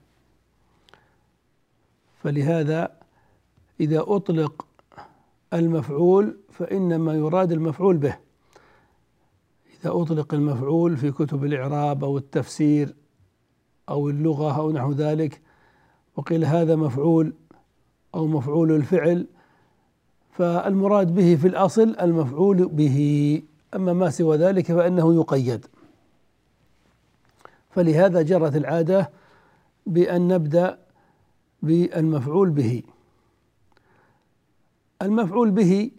فلهذا 2.23 2.97
إذا 3.79 4.03
أطلق 4.07 4.65
المفعول 5.53 6.37
فإنما 6.49 7.13
يراد 7.13 7.51
المفعول 7.51 7.97
به. 7.97 8.17
إذا 9.79 9.91
أطلق 9.91 10.33
المفعول 10.33 10.97
في 10.97 11.11
كتب 11.11 11.43
الإعراب 11.43 12.03
أو 12.03 12.17
التفسير 12.17 12.95
أو 13.89 14.09
اللغة 14.09 14.57
أو 14.57 14.71
نحو 14.71 14.91
ذلك 14.91 15.41
وقيل 16.15 16.45
هذا 16.45 16.75
مفعول 16.75 17.33
أو 18.15 18.27
مفعول 18.27 18.71
الفعل 18.71 19.27
فالمراد 20.31 21.15
به 21.15 21.35
في 21.35 21.47
الأصل 21.47 21.95
المفعول 22.01 22.67
به. 22.67 23.41
أما 23.75 23.93
ما 23.93 24.09
سوى 24.09 24.37
ذلك 24.37 24.71
فإنه 24.71 25.13
يقيد. 25.13 25.65
فلهذا 27.69 28.21
جرت 28.21 28.55
العادة 28.55 29.11
بأن 29.85 30.27
نبدأ 30.27 30.79
بالمفعول 31.61 32.49
به. 32.49 32.83
المفعول 35.01 35.51
به 35.51 35.91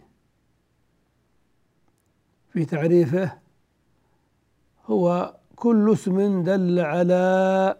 في 2.53 2.65
تعريفه 2.65 3.37
هو 4.85 5.34
كل 5.55 5.93
اسم 5.93 6.43
دل 6.43 6.79
على 6.79 7.75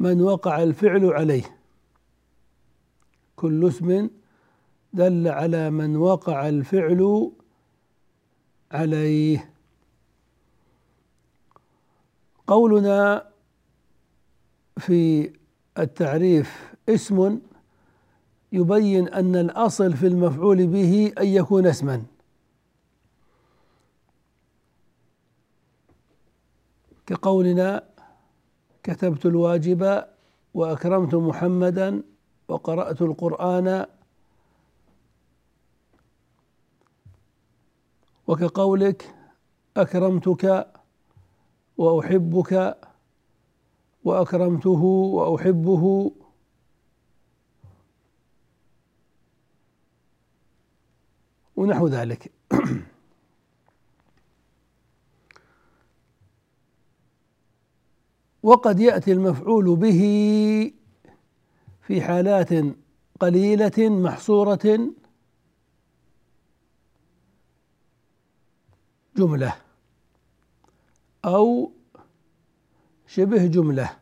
من 0.00 0.20
وقع 0.22 0.62
الفعل 0.62 1.04
عليه. 1.04 1.56
كل 3.36 3.68
اسم 3.68 4.10
دل 4.92 5.28
على 5.28 5.70
من 5.70 5.96
وقع 5.96 6.48
الفعل 6.48 7.32
عليه. 8.72 9.50
قولنا 12.46 13.28
في 14.78 15.32
التعريف 15.78 16.74
اسم 16.88 17.38
يبين 18.52 19.08
أن 19.08 19.36
الأصل 19.36 19.92
في 19.92 20.06
المفعول 20.06 20.66
به 20.66 21.12
أن 21.18 21.26
يكون 21.26 21.66
اسما. 21.66 22.02
كقولنا 27.06 27.82
كتبت 28.82 29.26
الواجب 29.26 30.04
وأكرمت 30.54 31.14
محمدا 31.14 32.02
وقرأت 32.48 33.02
القرآن 33.02 33.86
وكقولك 38.26 39.14
أكرمتك 39.76 40.66
وأحبك 41.78 42.76
وأكرمته 44.04 44.82
وأحبه 44.82 46.12
ونحو 51.56 51.88
ذلك. 51.88 52.32
وقد 58.46 58.80
يأتي 58.80 59.12
المفعول 59.12 59.76
به 59.76 60.00
في 61.82 62.02
حالات 62.02 62.50
قليلة 63.20 63.72
محصورة 63.78 64.90
جملة 69.16 69.56
أو 71.24 71.72
شبه 73.06 73.46
جملة. 73.46 73.96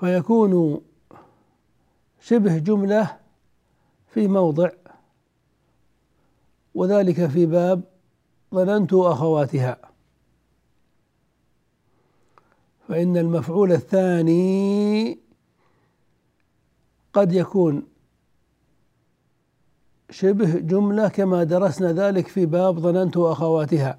فيكون 0.00 0.82
شبه 2.20 2.58
جملة 2.58 3.20
في 4.14 4.28
موضع 4.28 4.70
وذلك 6.74 7.26
في 7.26 7.46
باب 7.46 7.91
ظننت 8.54 8.92
أخواتها. 8.92 9.76
فإن 12.88 13.16
المفعول 13.16 13.72
الثاني 13.72 15.18
قد 17.12 17.32
يكون 17.32 17.86
شبه 20.10 20.58
جملة 20.58 21.08
كما 21.08 21.44
درسنا 21.44 21.92
ذلك 21.92 22.28
في 22.28 22.46
باب 22.46 22.78
ظننت 22.78 23.16
أخواتها. 23.16 23.98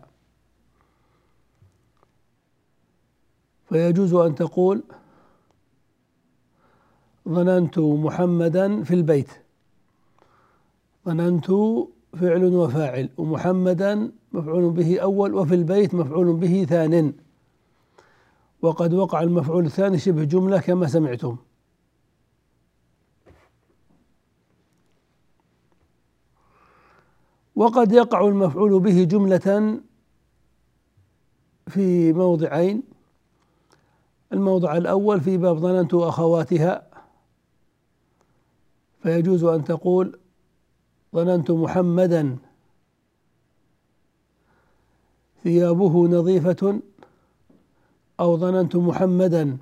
فيجوز 3.69 4.13
أن 4.13 4.35
تقول 4.35 4.83
ظننت 7.29 7.79
محمدا 7.79 8.83
في 8.83 8.93
البيت. 8.93 9.29
ظننت 11.05 11.51
فعل 12.19 12.43
وفاعل 12.43 13.09
ومحمدا 13.17 14.11
مفعول 14.33 14.69
به 14.69 14.99
أول 14.99 15.33
وفي 15.33 15.55
البيت 15.55 15.95
مفعول 15.95 16.33
به 16.35 16.65
ثان. 16.69 17.13
وقد 18.61 18.93
وقع 18.93 19.21
المفعول 19.21 19.65
الثاني 19.65 19.97
شبه 19.97 20.23
جملة 20.23 20.59
كما 20.59 20.87
سمعتم. 20.87 21.37
وقد 27.55 27.91
يقع 27.91 28.27
المفعول 28.27 28.79
به 28.79 29.03
جملة 29.03 29.79
في 31.67 32.13
موضعين. 32.13 32.83
الموضع 34.33 34.77
الأول 34.77 35.21
في 35.21 35.37
باب 35.37 35.57
ظننت 35.57 35.93
أخواتها 35.93 36.87
فيجوز 39.03 39.43
أن 39.43 39.63
تقول 39.63 40.19
ظننت 41.13 41.51
محمدا. 41.51 42.37
ثيابه 45.43 46.07
نظيفة 46.07 46.79
أو 48.19 48.37
ظننت 48.37 48.75
محمدا. 48.75 49.57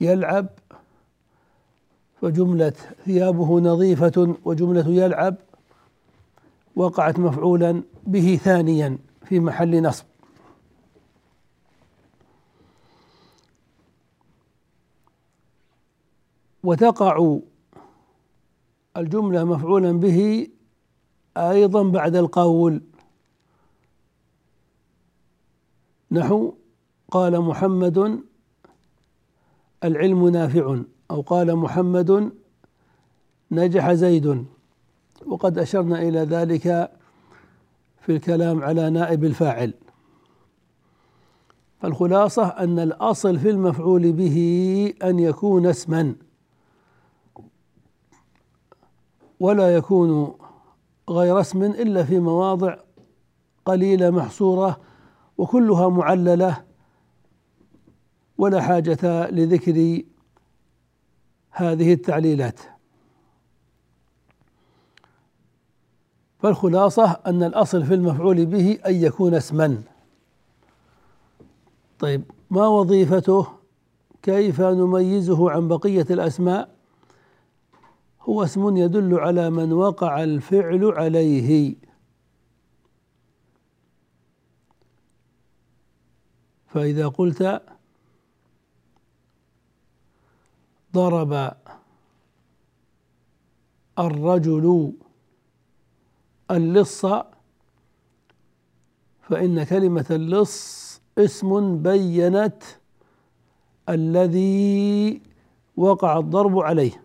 يلعب 0.00 0.46
فجملة 2.20 2.72
ثيابه 3.04 3.60
نظيفة 3.60 4.36
وجملة 4.44 4.88
يلعب 4.88 5.36
وقعت 6.76 7.18
مفعولا 7.18 7.82
به 8.06 8.36
ثانيا 8.36 8.98
في 9.24 9.40
محل 9.40 9.82
نصب. 9.82 10.04
وتقع 16.64 17.38
الجملة 18.96 19.44
مفعولا 19.44 19.92
به 19.92 20.48
أيضا 21.36 21.82
بعد 21.82 22.16
القول. 22.16 22.82
نحو 26.10 26.54
قال 27.10 27.40
محمد 27.40 28.20
العلم 29.84 30.28
نافع 30.28 30.80
أو 31.10 31.20
قال 31.20 31.56
محمد 31.56 32.32
نجح 33.50 33.92
زيد. 33.92 34.46
وقد 35.26 35.58
أشرنا 35.58 36.02
إلى 36.02 36.18
ذلك 36.18 36.90
في 38.00 38.12
الكلام 38.12 38.62
على 38.62 38.90
نائب 38.90 39.24
الفاعل. 39.24 39.74
فالخلاصة 41.80 42.46
أن 42.46 42.78
الأصل 42.78 43.38
في 43.38 43.50
المفعول 43.50 44.12
به 44.12 44.38
أن 45.02 45.18
يكون 45.18 45.66
اسما. 45.66 46.14
ولا 49.42 49.76
يكون 49.76 50.34
غير 51.10 51.40
اسم 51.40 51.62
إلا 51.62 52.04
في 52.04 52.18
مواضع 52.18 52.76
قليلة 53.64 54.10
محصورة 54.10 54.80
وكلها 55.38 55.88
معللة 55.88 56.64
ولا 58.38 58.60
حاجة 58.60 59.30
لذكر 59.30 60.02
هذه 61.50 61.92
التعليلات. 61.92 62.60
فالخلاصة 66.38 67.10
أن 67.26 67.42
الأصل 67.42 67.84
في 67.84 67.94
المفعول 67.94 68.46
به 68.46 68.78
أن 68.86 68.94
يكون 68.94 69.34
اسما. 69.34 69.82
طيب 71.98 72.22
ما 72.50 72.66
وظيفته؟ 72.66 73.46
كيف 74.22 74.60
نميزه 74.60 75.50
عن 75.50 75.68
بقية 75.68 76.06
الأسماء؟ 76.10 76.81
هو 78.22 78.42
اسم 78.44 78.76
يدل 78.76 79.14
على 79.14 79.50
من 79.50 79.72
وقع 79.72 80.22
الفعل 80.24 80.84
عليه. 80.84 81.74
فإذا 86.66 87.08
قلت 87.08 87.62
ضرب 90.94 91.52
الرجل 93.98 94.92
اللص 96.50 97.06
فإن 99.20 99.64
كلمة 99.64 100.06
اللص 100.10 100.82
اسم 101.18 101.82
بينت 101.82 102.62
الذي 103.88 105.22
وقع 105.76 106.18
الضرب 106.18 106.58
عليه. 106.58 107.01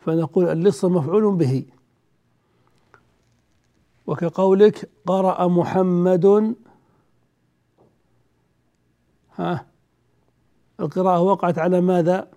فنقول 0.00 0.48
اللص 0.48 0.84
مفعول 0.84 1.36
به. 1.36 1.64
وكقولك 4.06 4.90
قرأ 5.06 5.48
محمد. 5.48 6.54
ها 9.36 9.66
القراءة 10.80 11.20
وقعت 11.20 11.58
على 11.58 11.80
ماذا؟ 11.80 12.28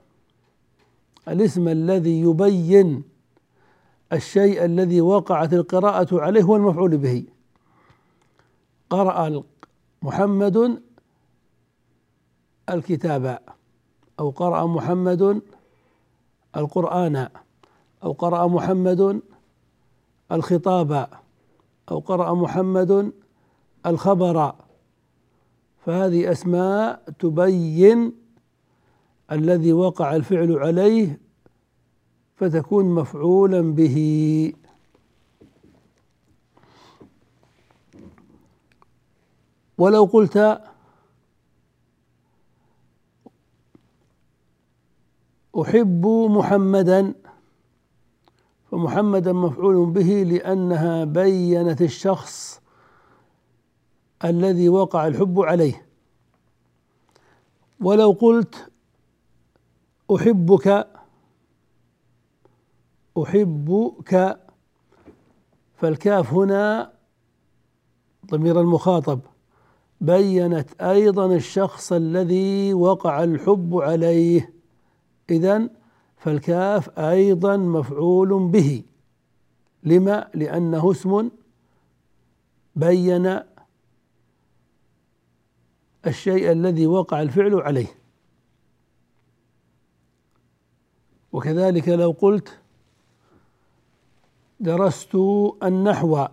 الاسم 1.28 1.67
الذي 1.67 2.21
يبين 2.21 3.04
الشيء 4.13 4.65
الذي 4.65 5.02
وقعت 5.02 5.54
القراءة 5.54 6.21
عليه 6.21 6.43
هو 6.43 6.56
المفعول 6.56 6.97
به. 6.97 7.26
قرأ 8.89 9.43
محمد 10.02 10.82
الكتاب 12.69 13.39
أو 14.19 14.30
قرأ 14.30 14.65
محمد 14.65 15.41
القرآن. 16.58 17.30
أو 18.04 18.12
قرأ 18.12 18.48
محمد 18.48 19.22
الخطاب 20.32 21.10
أو 21.92 22.00
قرأ 22.00 22.34
محمد 22.34 23.12
الخبر. 23.86 24.56
فهذه 25.86 26.32
أسماء 26.32 27.04
تبين 27.20 28.12
الذي 29.32 29.74
وقع 29.74 30.16
الفعل 30.16 30.52
عليه 30.52 31.20
فتكون 32.36 32.86
مفعولا 32.86 33.62
به. 33.62 34.54
ولو 39.78 40.06
قلت 40.06 40.62
أحب 45.62 46.06
محمدا 46.30 47.13
فمحمدا 48.84 49.34
مفعول 49.34 49.91
به 49.91 50.24
لأنها 50.24 51.04
بينت 51.04 51.82
الشخص 51.82 52.62
الذي 54.26 54.69
وقع 54.69 55.08
الحب 55.08 55.39
عليه. 55.39 55.86
ولو 57.80 58.12
قلت 58.12 58.72
أحبك 60.15 60.88
أحبك 63.24 64.39
فالكاف 65.76 66.34
هنا 66.34 66.93
ضمير 68.32 68.60
المخاطب. 68.62 69.19
بينت 70.02 70.82
أيضا 70.82 71.26
الشخص 71.36 71.93
الذي 71.93 72.74
وقع 72.74 73.24
الحب 73.24 73.76
عليه. 73.76 74.54
اذا 75.30 75.69
فالكاف 76.24 77.00
أيضا 77.00 77.58
مفعول 77.58 78.48
به. 78.50 78.84
لما؟ 79.84 80.30
لأنه 80.34 80.92
اسم 80.92 81.30
بين 82.76 83.40
الشيء 86.08 86.52
الذي 86.52 86.88
وقع 86.88 87.22
الفعل 87.22 87.56
عليه. 87.56 87.88
وكذلك 91.32 91.90
لو 91.90 92.12
قلت 92.12 92.60
درست 94.60 95.16
النحو 95.64 96.26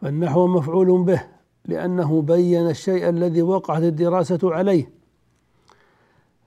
فالنحو 0.00 0.46
مفعول 0.46 1.04
به 1.04 1.28
لأنه 1.64 2.22
بين 2.22 2.70
الشيء 2.70 3.08
الذي 3.08 3.42
وقعت 3.42 3.82
الدراسة 3.82 4.40
عليه. 4.42 4.90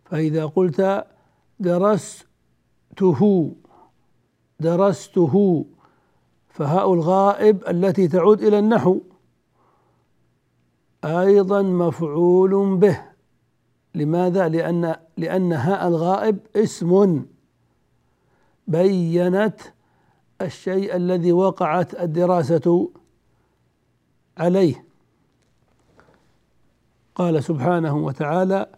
فإذا 0.05 0.45
قلت 0.45 1.05
درسته 1.59 3.51
درسته 4.59 5.65
فهاء 6.49 6.93
الغائب 6.93 7.67
التي 7.67 8.07
تعود 8.07 8.41
إلى 8.41 8.59
النحو 8.59 8.99
أيضا 11.03 11.61
مفعول 11.61 12.77
به. 12.77 13.01
لماذا؟ 13.95 14.47
لأن 14.49 14.95
لأن 15.17 15.53
هاء 15.53 15.87
الغائب 15.87 16.39
اسم. 16.55 17.25
بينت 18.67 19.61
الشيء 20.41 20.95
الذي 20.95 21.31
وقعت 21.31 22.01
الدراسة 22.01 22.89
عليه. 24.37 24.85
قال 27.15 27.43
سبحانه 27.43 27.95
وتعالى 27.97 28.74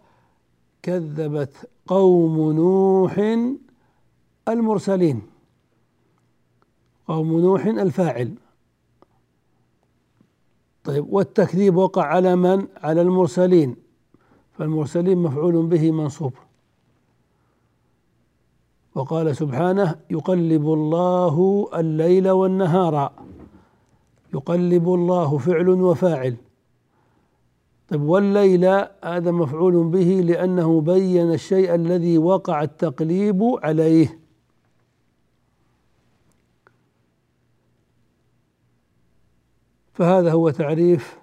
كذبت 0.88 1.68
قوم 1.86 2.52
نوح 2.52 3.14
المرسلين. 4.48 5.22
قوم 7.08 7.40
نوح 7.40 7.66
الفاعل. 7.66 8.34
طيب 10.84 11.12
والتكذيب 11.12 11.76
وقع 11.76 12.02
على 12.04 12.36
من؟ 12.36 12.66
على 12.76 13.02
المرسلين. 13.02 13.76
فالمرسلين 14.52 15.18
مفعول 15.18 15.66
به 15.66 15.90
منصوب. 15.90 16.32
وقال 18.94 19.36
سبحانه 19.36 19.94
يقلب 20.10 20.72
الله 20.72 21.68
الليل 21.74 22.30
والنهار. 22.30 23.12
يقلب 24.34 24.88
الله 24.88 25.38
فعل 25.38 25.68
وفاعل. 25.68 26.36
طيب 27.88 28.02
والليل 28.02 28.64
هذا 29.04 29.30
مفعول 29.30 29.84
به 29.88 30.20
لأنه 30.24 30.80
بين 30.80 31.32
الشيء 31.32 31.74
الذي 31.74 32.18
وقع 32.18 32.62
التقليب 32.62 33.42
عليه. 33.62 34.18
فهذا 39.94 40.32
هو 40.32 40.50
تعريف 40.50 41.18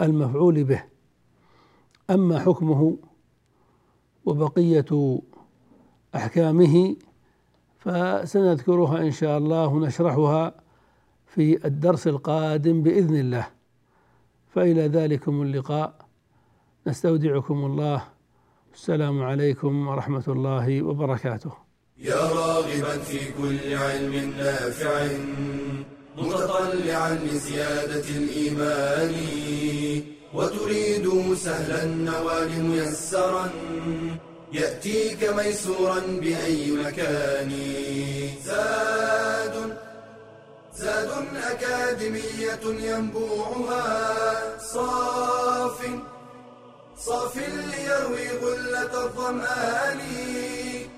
المفعول 0.00 0.64
به. 0.64 0.84
أما 2.10 2.38
حكمه 2.38 2.96
وبقية 4.24 5.18
أحكامه 6.14 6.96
فسنذكرها 7.78 9.00
إن 9.00 9.10
شاء 9.10 9.38
الله 9.38 9.66
ونشرحها 9.66 10.54
في 11.26 11.66
الدرس 11.66 12.06
القادم 12.06 12.82
بإذن 12.82 13.16
الله. 13.16 13.57
فإلى 14.54 14.88
ذلكم 14.88 15.42
اللقاء. 15.42 15.94
نستودعكم 16.86 17.64
الله. 17.64 18.02
السلام 18.74 19.22
عليكم 19.22 19.88
ورحمة 19.88 20.24
الله 20.28 20.82
وبركاته. 20.82 21.52
يا 21.98 22.14
راغبا 22.14 22.98
في 22.98 23.32
كل 23.38 23.74
علم 23.74 24.14
نافع 24.38 25.06
متطلعا 26.18 27.14
لزيادة 27.14 28.08
الإيمان 28.20 29.14
وتريد 30.34 31.34
سهلا 31.34 31.84
النوال 31.84 32.64
ميسرا 32.64 33.50
يأتيك 34.52 35.20
ميسورا 35.36 36.00
بأي 36.22 36.70
مكان. 36.84 37.50
زاد 38.44 39.37
زاد 40.78 41.10
أكاديمية 41.50 42.64
ينبوعها. 42.90 44.58
صاف 44.58 45.78
صاف 46.98 47.36
ليروي 47.36 48.28
غلة 48.42 49.04
الظمآن. 49.04 50.00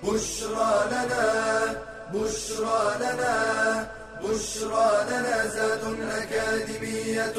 بشرى 0.03 0.75
لنا 0.91 1.25
بشرى 2.15 2.97
لنا 3.01 3.35
بشرى 4.23 4.91
لنا 5.11 5.47
زاد 5.47 5.85
أكاديمية 6.23 7.39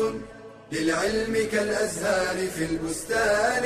للعلم 0.72 1.50
كالأزهار 1.52 2.48
في 2.48 2.64
البستان. 2.66 3.66